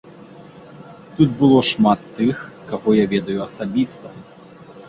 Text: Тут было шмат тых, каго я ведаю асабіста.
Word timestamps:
Тут 1.19 1.29
было 1.43 1.59
шмат 1.71 1.99
тых, 2.15 2.41
каго 2.73 2.97
я 2.99 3.05
ведаю 3.15 3.39
асабіста. 3.47 4.07